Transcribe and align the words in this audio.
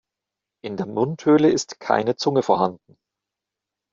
In 0.65 0.77
der 0.77 0.87
Mundhöhle 0.87 1.51
ist 1.51 1.79
keine 1.79 2.15
Zunge 2.15 2.41
vorhanden. 2.41 2.97